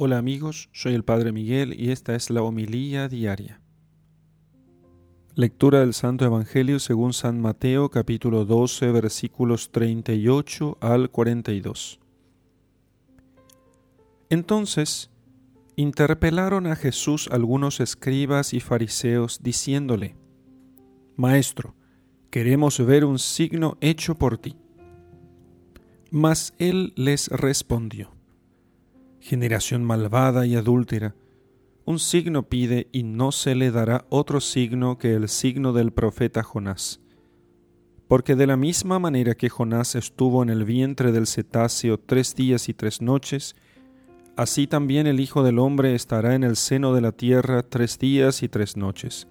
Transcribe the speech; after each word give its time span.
Hola 0.00 0.18
amigos, 0.18 0.68
soy 0.72 0.94
el 0.94 1.02
Padre 1.02 1.32
Miguel 1.32 1.74
y 1.76 1.90
esta 1.90 2.14
es 2.14 2.30
la 2.30 2.40
homilía 2.42 3.08
diaria. 3.08 3.60
Lectura 5.34 5.80
del 5.80 5.92
Santo 5.92 6.24
Evangelio 6.24 6.78
según 6.78 7.12
San 7.12 7.40
Mateo 7.40 7.88
capítulo 7.88 8.44
12 8.44 8.92
versículos 8.92 9.72
38 9.72 10.78
al 10.80 11.10
42. 11.10 11.98
Entonces 14.30 15.10
interpelaron 15.74 16.68
a 16.68 16.76
Jesús 16.76 17.28
algunos 17.32 17.80
escribas 17.80 18.54
y 18.54 18.60
fariseos 18.60 19.42
diciéndole, 19.42 20.14
Maestro, 21.16 21.74
queremos 22.30 22.78
ver 22.86 23.04
un 23.04 23.18
signo 23.18 23.76
hecho 23.80 24.14
por 24.14 24.38
ti. 24.38 24.54
Mas 26.12 26.54
él 26.60 26.92
les 26.94 27.26
respondió, 27.26 28.12
generación 29.20 29.84
malvada 29.84 30.46
y 30.46 30.56
adúltera. 30.56 31.14
Un 31.84 31.98
signo 31.98 32.48
pide 32.48 32.88
y 32.92 33.02
no 33.02 33.32
se 33.32 33.54
le 33.54 33.70
dará 33.70 34.04
otro 34.10 34.40
signo 34.40 34.98
que 34.98 35.14
el 35.14 35.28
signo 35.28 35.72
del 35.72 35.92
profeta 35.92 36.42
Jonás. 36.42 37.00
Porque 38.08 38.36
de 38.36 38.46
la 38.46 38.56
misma 38.56 38.98
manera 38.98 39.34
que 39.34 39.48
Jonás 39.48 39.94
estuvo 39.94 40.42
en 40.42 40.50
el 40.50 40.64
vientre 40.64 41.12
del 41.12 41.26
cetáceo 41.26 41.98
tres 41.98 42.34
días 42.34 42.68
y 42.68 42.74
tres 42.74 43.02
noches, 43.02 43.54
así 44.36 44.66
también 44.66 45.06
el 45.06 45.20
Hijo 45.20 45.42
del 45.42 45.58
Hombre 45.58 45.94
estará 45.94 46.34
en 46.34 46.44
el 46.44 46.56
seno 46.56 46.94
de 46.94 47.00
la 47.00 47.12
tierra 47.12 47.62
tres 47.62 47.98
días 47.98 48.42
y 48.42 48.48
tres 48.48 48.76
noches. 48.76 49.28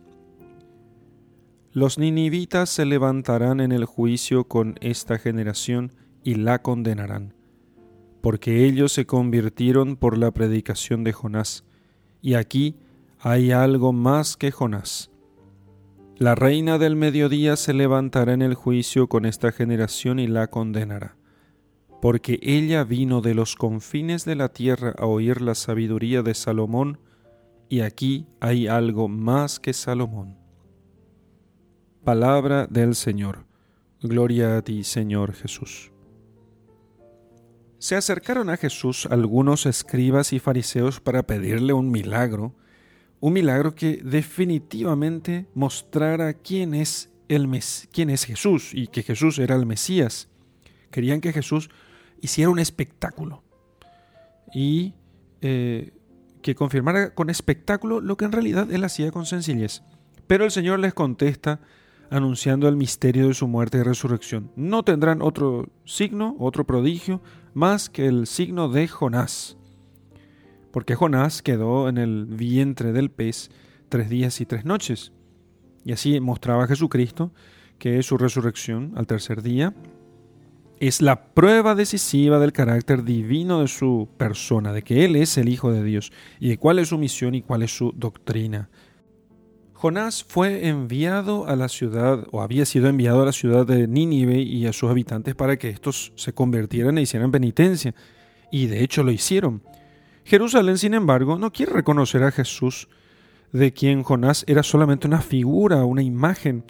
Los 1.72 2.00
ninivitas 2.00 2.70
se 2.70 2.86
levantarán 2.86 3.60
en 3.60 3.72
el 3.72 3.86
juicio 3.86 4.46
con 4.46 4.76
esta 4.82 5.20
generación 5.20 5.94
y 6.24 6.36
la 6.36 6.62
condenarán 6.62 7.37
porque 8.28 8.66
ellos 8.66 8.92
se 8.92 9.06
convirtieron 9.06 9.96
por 9.96 10.18
la 10.18 10.32
predicación 10.32 11.06
de 11.06 11.14
Jonás. 11.14 11.64
Y 12.22 12.34
aquí 12.34 12.76
hay 13.22 13.52
algo 13.54 13.94
más 13.94 14.36
que 14.36 14.52
Jonás. 14.52 15.12
La 16.18 16.36
reina 16.36 16.78
del 16.78 16.98
mediodía 16.98 17.56
se 17.56 17.72
levantará 17.72 18.34
en 18.34 18.42
el 18.42 18.54
juicio 18.54 19.08
con 19.08 19.26
esta 19.26 19.54
generación 19.54 20.20
y 20.20 20.28
la 20.28 20.48
condenará, 20.48 21.16
porque 22.02 22.38
ella 22.42 22.84
vino 22.84 23.22
de 23.22 23.34
los 23.34 23.56
confines 23.56 24.26
de 24.26 24.36
la 24.36 24.50
tierra 24.50 24.94
a 24.98 25.06
oír 25.06 25.40
la 25.42 25.56
sabiduría 25.56 26.22
de 26.22 26.34
Salomón, 26.34 27.00
y 27.70 27.80
aquí 27.80 28.28
hay 28.42 28.68
algo 28.68 29.08
más 29.08 29.58
que 29.58 29.72
Salomón. 29.72 30.36
Palabra 32.04 32.68
del 32.68 32.94
Señor. 32.94 33.46
Gloria 34.02 34.58
a 34.58 34.62
ti, 34.64 34.84
Señor 34.84 35.32
Jesús. 35.32 35.94
Se 37.80 37.96
acercaron 37.96 38.50
a 38.50 38.58
Jesús 38.58 39.08
algunos 39.10 39.68
escribas 39.68 40.34
y 40.34 40.40
fariseos 40.40 41.00
para 41.00 41.24
pedirle 41.24 41.74
un 41.74 41.92
milagro, 41.92 42.56
un 43.20 43.34
milagro 43.34 43.76
que 43.76 44.02
definitivamente 44.04 45.46
mostrara 45.54 46.34
quién 46.34 46.74
es, 46.74 47.12
el 47.28 47.48
quién 47.92 48.10
es 48.10 48.24
Jesús 48.24 48.72
y 48.74 48.88
que 48.88 49.04
Jesús 49.04 49.38
era 49.38 49.56
el 49.56 49.68
Mesías. 49.68 50.28
Querían 50.90 51.22
que 51.22 51.34
Jesús 51.34 51.70
hiciera 52.20 52.50
un 52.50 52.58
espectáculo 52.58 53.44
y 54.52 54.96
eh, 55.42 55.94
que 56.42 56.56
confirmara 56.56 57.14
con 57.14 57.30
espectáculo 57.30 58.02
lo 58.02 58.18
que 58.18 58.26
en 58.26 58.32
realidad 58.32 58.72
él 58.72 58.84
hacía 58.86 59.12
con 59.12 59.28
sencillez. 59.28 59.84
Pero 60.26 60.46
el 60.46 60.52
Señor 60.52 60.80
les 60.80 60.96
contesta 60.96 61.60
anunciando 62.10 62.68
el 62.68 62.76
misterio 62.76 63.28
de 63.28 63.34
su 63.34 63.48
muerte 63.48 63.80
y 63.80 63.84
resurrección. 63.84 64.52
No 64.56 64.84
tendrán 64.84 65.22
otro 65.22 65.70
signo, 65.86 66.36
otro 66.40 66.66
prodigio, 66.66 67.22
más 67.54 67.90
que 67.90 68.08
el 68.08 68.28
signo 68.28 68.70
de 68.70 68.88
Jonás. 68.88 69.58
Porque 70.72 70.96
Jonás 70.96 71.42
quedó 71.42 71.90
en 71.90 71.98
el 71.98 72.26
vientre 72.26 72.92
del 72.92 73.10
pez 73.10 73.50
tres 73.90 74.10
días 74.10 74.42
y 74.42 74.46
tres 74.46 74.66
noches. 74.66 75.12
Y 75.84 75.92
así 75.92 76.20
mostraba 76.20 76.68
Jesucristo 76.68 77.32
que 77.80 78.02
su 78.04 78.18
resurrección 78.18 78.94
al 78.96 79.08
tercer 79.08 79.42
día 79.42 79.74
es 80.80 81.02
la 81.02 81.34
prueba 81.34 81.76
decisiva 81.76 82.40
del 82.40 82.54
carácter 82.54 83.04
divino 83.04 83.62
de 83.62 83.68
su 83.68 84.10
persona, 84.18 84.74
de 84.74 84.84
que 84.84 85.06
Él 85.06 85.16
es 85.16 85.38
el 85.38 85.50
Hijo 85.50 85.72
de 85.72 85.84
Dios, 85.84 86.12
y 86.40 86.50
de 86.50 86.58
cuál 86.58 86.80
es 86.80 86.90
su 86.90 86.98
misión 86.98 87.36
y 87.36 87.42
cuál 87.42 87.64
es 87.64 87.76
su 87.76 87.94
doctrina. 87.96 88.70
Jonás 89.80 90.24
fue 90.24 90.70
enviado 90.70 91.46
a 91.46 91.56
la 91.56 91.70
ciudad, 91.70 92.26
o 92.32 92.42
había 92.42 92.66
sido 92.66 92.90
enviado 92.90 93.22
a 93.22 93.26
la 93.26 93.32
ciudad 93.32 93.64
de 93.64 93.88
Nínive 93.88 94.42
y 94.42 94.66
a 94.66 94.74
sus 94.74 94.90
habitantes 94.90 95.36
para 95.36 95.58
que 95.58 95.70
estos 95.70 96.14
se 96.16 96.34
convirtieran 96.34 96.98
e 96.98 97.04
hicieran 97.04 97.30
penitencia, 97.30 97.94
y 98.52 98.66
de 98.66 98.84
hecho 98.84 99.04
lo 99.04 99.12
hicieron. 99.12 99.62
Jerusalén, 100.24 100.80
sin 100.80 100.96
embargo, 100.96 101.38
no 101.38 101.54
quiere 101.54 101.74
reconocer 101.74 102.24
a 102.24 102.32
Jesús, 102.32 102.88
de 103.52 103.72
quien 103.72 104.02
Jonás 104.02 104.46
era 104.48 104.64
solamente 104.64 105.06
una 105.06 105.22
figura, 105.22 105.86
una 105.86 106.02
imagen. 106.02 106.64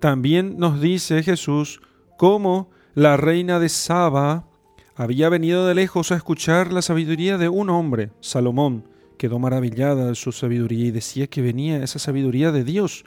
También 0.00 0.58
nos 0.58 0.80
dice 0.80 1.22
Jesús 1.22 1.80
cómo 2.18 2.68
la 2.94 3.16
reina 3.16 3.60
de 3.60 3.68
Saba 3.68 4.48
había 4.96 5.28
venido 5.28 5.68
de 5.68 5.76
lejos 5.76 6.10
a 6.10 6.16
escuchar 6.16 6.72
la 6.72 6.82
sabiduría 6.82 7.38
de 7.38 7.48
un 7.48 7.70
hombre, 7.70 8.10
Salomón, 8.18 8.88
quedó 9.20 9.38
maravillada 9.38 10.06
de 10.06 10.14
su 10.14 10.32
sabiduría 10.32 10.86
y 10.86 10.90
decía 10.92 11.26
que 11.26 11.42
venía 11.42 11.84
esa 11.84 11.98
sabiduría 11.98 12.52
de 12.52 12.64
Dios. 12.64 13.04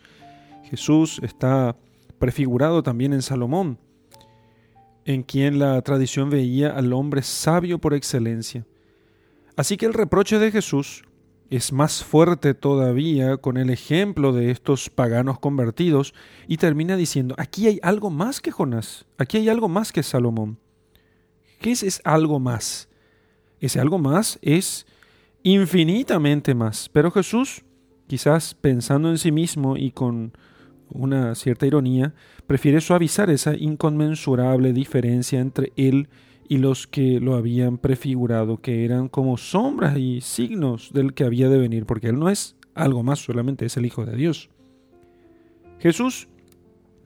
Jesús 0.69 1.19
está 1.24 1.75
prefigurado 2.19 2.84
también 2.84 3.13
en 3.13 3.24
Salomón, 3.24 3.79
en 5.06 5.23
quien 5.23 5.57
la 5.57 5.81
tradición 5.81 6.29
veía 6.29 6.69
al 6.69 6.94
hombre 6.94 7.23
sabio 7.23 7.79
por 7.79 7.96
excelencia. 7.96 8.63
Así 9.56 9.75
que 9.75 9.88
el 9.88 9.96
reproche 9.96 10.38
de 10.38 10.52
Jesús 10.52 11.03
es 11.50 11.73
más 11.73 12.03
fuerte 12.03 12.53
todavía 12.53 13.38
con 13.38 13.57
el 13.57 13.72
ejemplo 13.72 14.34
de 14.34 14.52
estos 14.52 14.91
paganos 14.91 15.40
convertidos 15.40 16.13
y 16.47 16.57
termina 16.57 16.96
diciendo, 16.96 17.34
aquí 17.40 17.66
hay 17.66 17.79
algo 17.81 18.12
más 18.12 18.40
que 18.40 18.52
Jonás, 18.52 19.07
aquí 19.18 19.38
hay 19.38 19.50
algo 19.50 19.68
más 19.68 19.91
que 19.91 20.03
Salomón. 20.03 20.59
¿Qué 21.59 21.72
es, 21.72 21.81
es 21.81 22.02
algo 22.03 22.40
más? 22.40 22.88
Ese 23.59 23.79
algo 23.79 23.97
más 23.97 24.38
es 24.44 24.85
infinitamente 25.43 26.55
más. 26.55 26.89
Pero 26.89 27.11
Jesús, 27.11 27.63
quizás 28.07 28.55
pensando 28.55 29.09
en 29.09 29.17
sí 29.17 29.31
mismo 29.31 29.77
y 29.77 29.91
con 29.91 30.33
una 30.89 31.35
cierta 31.35 31.65
ironía, 31.65 32.13
prefiere 32.47 32.81
suavizar 32.81 33.29
esa 33.29 33.55
inconmensurable 33.55 34.73
diferencia 34.73 35.39
entre 35.39 35.73
él 35.75 36.09
y 36.47 36.57
los 36.57 36.87
que 36.87 37.19
lo 37.19 37.35
habían 37.35 37.77
prefigurado, 37.77 38.57
que 38.57 38.85
eran 38.85 39.07
como 39.07 39.37
sombras 39.37 39.97
y 39.97 40.21
signos 40.21 40.91
del 40.93 41.13
que 41.13 41.23
había 41.23 41.49
de 41.49 41.57
venir, 41.57 41.85
porque 41.85 42.07
él 42.07 42.19
no 42.19 42.29
es 42.29 42.55
algo 42.75 43.03
más, 43.03 43.19
solamente 43.19 43.65
es 43.65 43.77
el 43.77 43.85
Hijo 43.85 44.05
de 44.05 44.15
Dios. 44.15 44.49
Jesús 45.79 46.27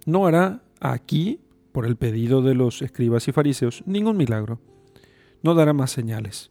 no 0.05 0.27
hará 0.27 0.61
aquí, 0.79 1.39
por 1.71 1.85
el 1.85 1.95
pedido 1.95 2.41
de 2.41 2.55
los 2.55 2.81
escribas 2.81 3.27
y 3.27 3.31
fariseos, 3.31 3.83
ningún 3.85 4.17
milagro. 4.17 4.59
No 5.43 5.53
dará 5.53 5.73
más 5.73 5.91
señales. 5.91 6.49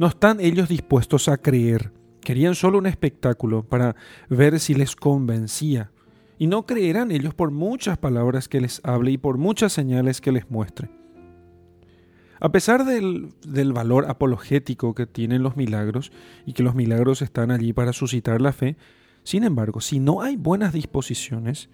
No 0.00 0.06
están 0.06 0.40
ellos 0.40 0.70
dispuestos 0.70 1.28
a 1.28 1.36
creer. 1.36 1.92
Querían 2.22 2.54
solo 2.54 2.78
un 2.78 2.86
espectáculo 2.86 3.64
para 3.64 3.96
ver 4.30 4.58
si 4.58 4.72
les 4.72 4.96
convencía. 4.96 5.90
Y 6.38 6.46
no 6.46 6.64
creerán 6.64 7.10
ellos 7.10 7.34
por 7.34 7.50
muchas 7.50 7.98
palabras 7.98 8.48
que 8.48 8.62
les 8.62 8.80
hable 8.82 9.10
y 9.10 9.18
por 9.18 9.36
muchas 9.36 9.74
señales 9.74 10.22
que 10.22 10.32
les 10.32 10.50
muestre. 10.50 10.88
A 12.40 12.50
pesar 12.50 12.86
del, 12.86 13.34
del, 13.46 13.74
valor 13.74 14.06
apologético 14.08 14.94
que 14.94 15.04
tienen 15.04 15.42
los 15.42 15.58
milagros 15.58 16.12
y 16.46 16.54
que 16.54 16.62
los 16.62 16.74
milagros 16.74 17.20
están 17.20 17.50
allí 17.50 17.74
para 17.74 17.92
suscitar 17.92 18.40
la 18.40 18.54
fe, 18.54 18.78
sin 19.22 19.44
embargo, 19.44 19.82
si 19.82 20.00
no 20.00 20.22
hay 20.22 20.36
buenas 20.36 20.72
disposiciones, 20.72 21.68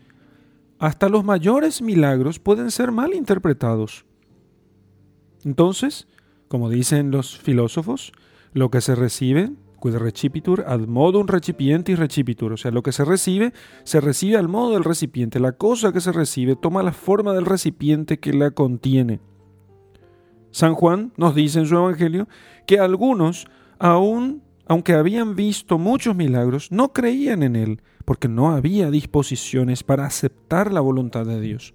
hasta 0.81 1.09
los 1.09 1.23
mayores 1.23 1.81
milagros 1.81 2.41
pueden 2.41 2.73
ser 2.73 2.91
mal 2.91 3.15
interpretados. 3.15 4.05
Entonces, 5.45 6.09
como 6.49 6.71
dicen 6.71 7.11
los 7.11 7.39
filósofos, 7.39 8.13
lo 8.53 8.71
que 8.71 8.81
se 8.81 8.95
recibe, 8.95 9.53
quid 9.83 9.97
recipitur 9.97 10.65
ad 10.67 10.81
modum 10.81 11.27
recipiente 11.27 11.93
y 11.93 11.95
recipitur, 11.95 12.53
o 12.53 12.57
sea, 12.57 12.71
lo 12.71 12.83
que 12.83 12.93
se 12.93 13.05
recibe, 13.05 13.53
se 13.85 14.01
recibe 14.01 14.37
al 14.37 14.49
modo 14.49 14.73
del 14.73 14.85
recipiente. 14.85 15.41
La 15.41 15.53
cosa 15.53 15.93
que 15.93 16.01
se 16.01 16.13
recibe 16.13 16.57
toma 16.57 16.83
la 16.83 16.93
forma 16.93 17.33
del 17.35 17.47
recipiente 17.47 18.19
que 18.19 18.33
la 18.33 18.51
contiene. 18.51 19.21
San 20.51 20.75
Juan 20.75 21.13
nos 21.17 21.35
dice 21.35 21.59
en 21.59 21.67
su 21.67 21.75
Evangelio 21.75 22.29
que 22.67 22.79
algunos, 22.79 23.47
aún 23.79 24.43
aunque 24.67 24.95
habían 24.95 25.37
visto 25.37 25.79
muchos 25.79 26.17
milagros, 26.17 26.73
no 26.73 26.93
creían 26.93 27.43
en 27.43 27.57
él, 27.57 27.83
porque 28.05 28.29
no 28.29 28.51
había 28.51 28.91
disposiciones 28.91 29.85
para 29.85 30.07
aceptar 30.07 30.73
la 30.73 30.81
voluntad 30.81 31.25
de 31.25 31.41
Dios. 31.41 31.75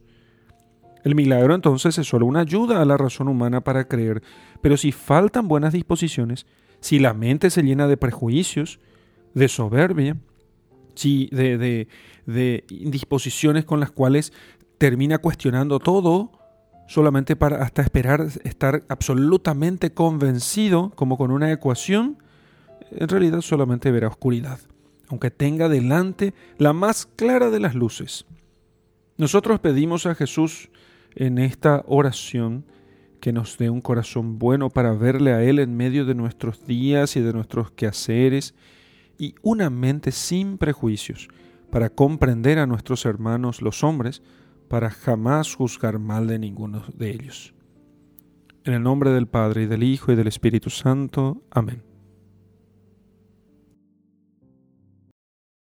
El 1.04 1.16
milagro 1.16 1.56
entonces 1.56 1.98
es 1.98 2.08
solo 2.08 2.26
una 2.26 2.42
ayuda 2.42 2.82
a 2.82 2.86
la 2.86 2.98
razón 2.98 3.28
humana 3.28 3.62
para 3.62 3.88
creer, 3.88 4.22
pero 4.62 4.78
si 4.78 4.92
faltan 4.92 5.48
buenas 5.48 5.74
disposiciones, 5.74 6.46
si 6.80 7.00
la 7.00 7.14
mente 7.14 7.50
se 7.50 7.64
llena 7.64 7.88
de 7.88 7.98
prejuicios, 7.98 8.80
de 9.34 9.48
soberbia, 9.48 10.18
si 10.96 11.28
de, 11.32 11.58
de, 11.58 11.88
de 12.26 12.66
indisposiciones 12.70 13.66
con 13.66 13.80
las 13.80 13.92
cuales 13.92 14.34
termina 14.78 15.20
cuestionando 15.20 15.80
todo, 15.80 16.32
solamente 16.88 17.36
para 17.36 17.64
hasta 17.64 17.82
esperar 17.82 18.28
estar 18.44 18.84
absolutamente 18.90 19.94
convencido, 19.94 20.92
como 20.96 21.18
con 21.18 21.32
una 21.32 21.52
ecuación, 21.52 22.18
en 22.92 23.08
realidad 23.08 23.42
solamente 23.42 23.92
verá 23.92 24.08
oscuridad, 24.08 24.60
aunque 25.08 25.32
tenga 25.32 25.70
delante 25.70 26.34
la 26.58 26.74
más 26.74 27.06
clara 27.06 27.50
de 27.50 27.60
las 27.60 27.76
luces. 27.76 28.26
Nosotros 29.18 29.60
pedimos 29.60 30.06
a 30.08 30.16
Jesús 30.16 30.71
en 31.16 31.38
esta 31.38 31.84
oración 31.88 32.66
que 33.20 33.32
nos 33.32 33.58
dé 33.58 33.70
un 33.70 33.82
corazón 33.82 34.40
bueno 34.40 34.70
para 34.70 34.94
verle 34.94 35.34
a 35.34 35.44
Él 35.44 35.60
en 35.60 35.78
medio 35.78 36.06
de 36.06 36.16
nuestros 36.16 36.66
días 36.66 37.16
y 37.16 37.22
de 37.22 37.34
nuestros 37.34 37.72
quehaceres, 37.72 38.56
y 39.18 39.36
una 39.44 39.70
mente 39.70 40.12
sin 40.12 40.58
prejuicios 40.58 41.30
para 41.70 41.90
comprender 41.90 42.60
a 42.60 42.68
nuestros 42.68 43.06
hermanos 43.06 43.62
los 43.62 43.84
hombres, 43.84 44.22
para 44.68 44.90
jamás 44.90 45.56
juzgar 45.56 46.00
mal 46.00 46.28
de 46.28 46.40
ninguno 46.40 46.84
de 46.96 47.12
ellos. 47.12 47.54
En 48.64 48.74
el 48.74 48.84
nombre 48.84 49.12
del 49.12 49.28
Padre, 49.28 49.64
y 49.64 49.66
del 49.66 49.84
Hijo, 49.84 50.12
y 50.12 50.16
del 50.16 50.28
Espíritu 50.28 50.70
Santo. 50.70 51.44
Amén. 51.52 51.91